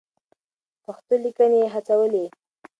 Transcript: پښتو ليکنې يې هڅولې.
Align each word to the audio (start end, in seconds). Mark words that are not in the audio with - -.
پښتو 0.83 1.13
ليکنې 1.23 1.57
يې 1.63 1.67
هڅولې. 1.73 2.25